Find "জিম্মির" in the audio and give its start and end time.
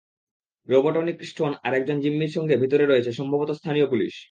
1.99-2.35